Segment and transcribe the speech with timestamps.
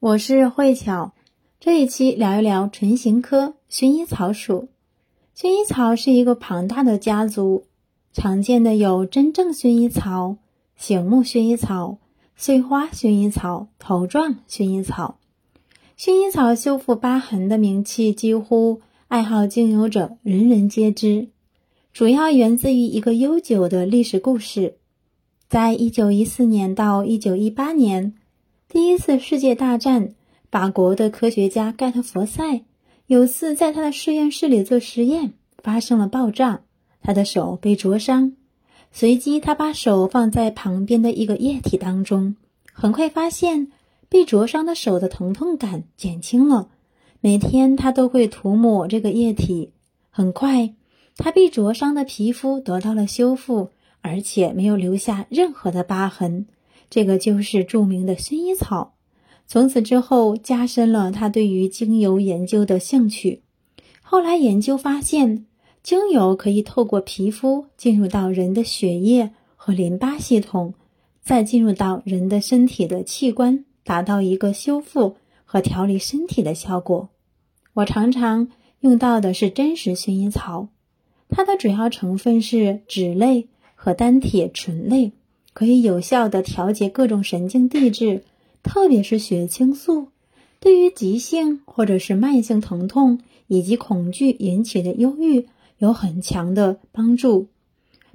[0.00, 1.12] 我是慧巧，
[1.60, 4.70] 这一期聊一聊唇形科薰衣草属。
[5.36, 7.66] 薰衣草是一个庞大的家族，
[8.10, 10.38] 常见的有真正薰衣草、
[10.74, 11.98] 醒目薰衣草、
[12.34, 15.18] 碎花薰衣草、头状薰衣草。
[15.98, 21.28] 薰衣草修复疤痕的名气，几乎爱好精油者人人皆知。
[21.92, 24.78] 主要源自于一个悠久的历史故事，
[25.46, 28.14] 在一九一四年到一九一八年。
[28.72, 30.14] 第一次世界大战，
[30.48, 32.62] 法国的科学家盖特佛塞
[33.08, 36.60] 有次在他的实验室里做实验，发生了爆炸，
[37.02, 38.32] 他的手被灼伤。
[38.92, 42.36] 随即，他把手放在旁边的一个液体当中，
[42.72, 43.72] 很快发现
[44.08, 46.68] 被灼伤的手的疼痛感减轻了。
[47.20, 49.72] 每天，他都会涂抹这个液体。
[50.10, 50.72] 很快，
[51.16, 56.46] 他被灼伤的皮肤得到了修复，而且没有留下任何的疤痕。
[56.90, 58.94] 这个就是著名的薰衣草，
[59.46, 63.42] 从此之后加深了他对于精油研究的兴趣。
[64.02, 65.46] 后来研究发现，
[65.82, 70.74] 精油可以透过皮肤进入到人的血液和淋巴系统，
[71.22, 77.10] 再进入到人的身体的器官，达到一个修复和调理身体的效果。
[77.72, 78.48] 我常常
[78.80, 80.68] 用到的是真实薰衣草，
[81.28, 85.12] 它的主要成分是脂类和单铁醇类。
[85.52, 88.24] 可以有效的调节各种神经递质，
[88.62, 90.08] 特别是血清素，
[90.60, 95.48] 对于急性或者是慢性疼痛以及恐惧引起的忧郁
[95.78, 97.48] 有很强的帮助。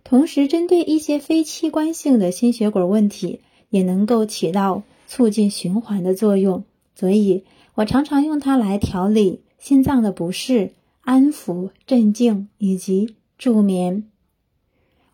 [0.03, 6.64] 同时，针对一些非器官性的心血管问题，也能够起到促进循环的作用。
[6.95, 14.05] 所以我常常用它来调理心脏的不适、安抚、镇静以及助眠。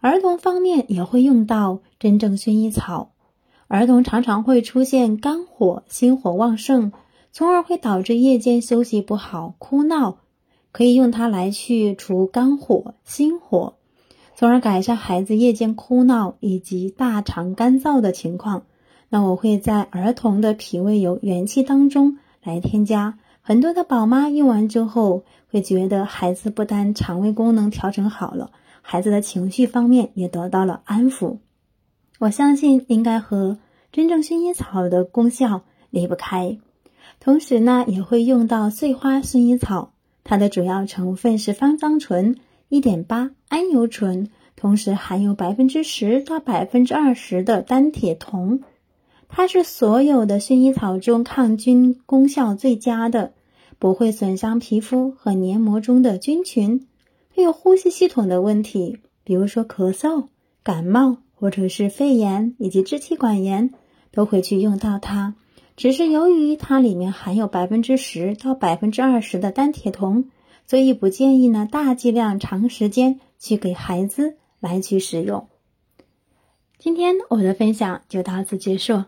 [0.02, 3.12] 儿童方面也会用到真正薰衣草。
[3.68, 6.92] 儿童常常会出现肝火、心火旺盛，
[7.32, 10.18] 从而会导致夜间休息不好、哭闹。
[10.72, 13.76] 可以用它来去除肝火、心火，
[14.36, 18.64] 从而改善孩子夜间哭闹以及大肠干燥的情况。
[19.10, 23.20] 那我会在儿童的脾胃油元气当中来添加。
[23.42, 28.50] 很多的宝妈用完之后会觉得孩子不但肠胃功能调整好了。
[28.82, 31.38] 孩子的情绪方面也得到了安抚，
[32.22, 33.58] 我相信应该和
[33.92, 36.60] 真正薰衣草的功效离不开。
[37.20, 39.94] 同时呢，也会用到碎花薰衣草，
[40.24, 42.38] 它的主要成分是芳樟醇
[42.70, 48.60] 一点八桉油醇，同时含有百分之十到百分之二十的单铁铜，
[49.28, 53.34] 它是所有的薰衣草中抗菌功效最佳的，
[53.80, 56.86] 不会损伤皮肤和黏膜中的菌群。
[57.36, 60.28] 还有呼吸系统的问题，比如说咳嗽、
[60.62, 63.72] 感冒，或者是肺炎以及支气管炎，
[64.12, 65.34] 都会去用到它。
[65.76, 70.26] 只是由于它里面含有百分之十到百分之二十的单铁铜，
[70.68, 75.48] 所以不建议呢大剂量长时间去给孩子来去使用。
[76.78, 79.04] 今天我的分享就到此结束。